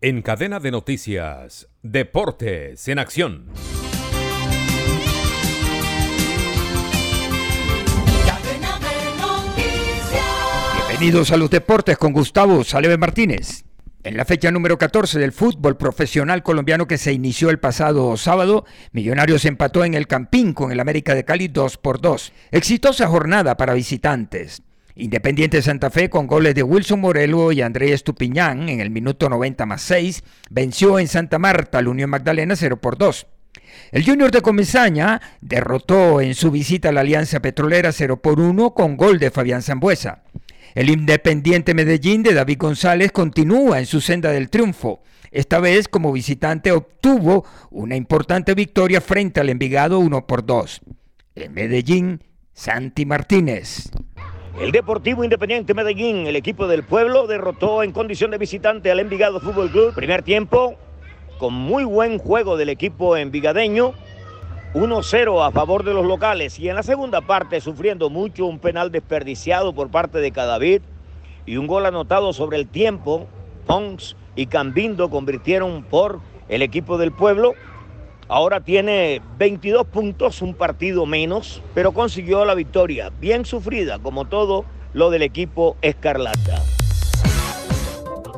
[0.00, 3.46] En cadena de noticias, Deportes en Acción.
[10.86, 13.64] Bienvenidos a los deportes con Gustavo Saleve Martínez.
[14.04, 18.66] En la fecha número 14 del fútbol profesional colombiano que se inició el pasado sábado,
[18.92, 22.32] Millonarios empató en el Campín con el América de Cali 2 por 2.
[22.52, 24.62] Exitosa jornada para visitantes.
[25.00, 29.64] Independiente Santa Fe con goles de Wilson Morelo y Andrés Estupiñán en el minuto 90
[29.64, 33.28] más 6 venció en Santa Marta al Unión Magdalena 0 por 2.
[33.92, 38.74] El Junior de Comesaña derrotó en su visita a la Alianza Petrolera 0 por 1
[38.74, 40.24] con gol de Fabián Zambuesa.
[40.74, 45.04] El Independiente Medellín de David González continúa en su senda del triunfo.
[45.30, 50.80] Esta vez como visitante obtuvo una importante victoria frente al Envigado 1 por 2.
[51.36, 53.92] En Medellín, Santi Martínez.
[54.60, 59.38] El Deportivo Independiente Medellín, el equipo del pueblo, derrotó en condición de visitante al Envigado
[59.38, 59.94] Fútbol Club.
[59.94, 60.74] Primer tiempo,
[61.38, 63.92] con muy buen juego del equipo envigadeño.
[64.74, 68.90] 1-0 a favor de los locales y en la segunda parte sufriendo mucho un penal
[68.90, 70.82] desperdiciado por parte de Cadavid
[71.46, 73.28] y un gol anotado sobre el tiempo.
[73.64, 76.18] Pons y Cambindo convirtieron por
[76.48, 77.54] el equipo del pueblo.
[78.28, 84.66] Ahora tiene 22 puntos, un partido menos, pero consiguió la victoria, bien sufrida como todo
[84.92, 86.62] lo del equipo Escarlata.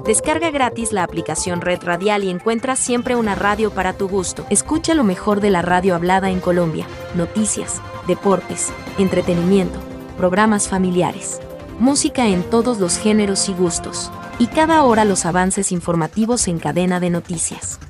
[0.06, 4.46] Descarga gratis la aplicación Red Radial y encuentra siempre una radio para tu gusto.
[4.48, 9.78] Escucha lo mejor de la radio hablada en Colombia, noticias, deportes, entretenimiento,
[10.16, 11.40] programas familiares,
[11.80, 17.00] música en todos los géneros y gustos, y cada hora los avances informativos en cadena
[17.00, 17.80] de noticias.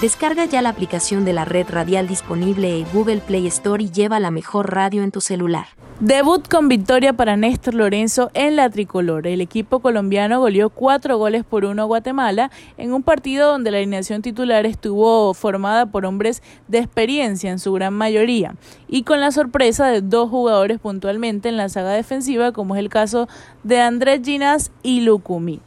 [0.00, 4.18] Descarga ya la aplicación de la red radial disponible en Google Play Store y lleva
[4.18, 5.66] la mejor radio en tu celular.
[6.00, 9.26] Debut con victoria para Néstor Lorenzo en la tricolor.
[9.26, 13.76] El equipo colombiano goleó cuatro goles por uno a Guatemala en un partido donde la
[13.76, 18.54] alineación titular estuvo formada por hombres de experiencia en su gran mayoría
[18.88, 22.88] y con la sorpresa de dos jugadores puntualmente en la saga defensiva como es el
[22.88, 23.28] caso
[23.64, 25.60] de Andrés Ginas y Lucumi.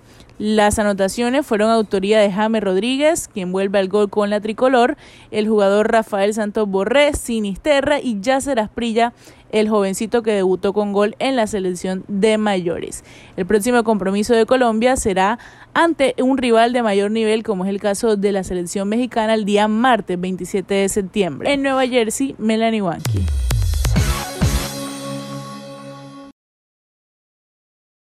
[0.44, 4.98] Las anotaciones fueron autoría de Jaime Rodríguez, quien vuelve al gol con la tricolor,
[5.32, 9.14] el jugador Rafael Santos Borré, Sinisterra y Yacer Asprilla,
[9.54, 13.06] el jovencito que debutó con gol en la selección de mayores.
[13.38, 15.40] El próximo compromiso de Colombia será
[15.74, 19.46] ante un rival de mayor nivel, como es el caso de la selección mexicana, el
[19.46, 21.54] día martes 27 de septiembre.
[21.54, 23.53] En Nueva Jersey, Melanie Wanky.